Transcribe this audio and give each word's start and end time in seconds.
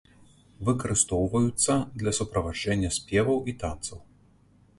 Выкарыстоўваюцца 0.69 1.71
для 1.99 2.11
суправаджэння 2.21 2.89
спеваў 2.97 3.37
і 3.53 3.57
танцаў. 3.67 3.99